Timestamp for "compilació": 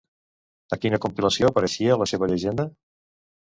1.03-1.51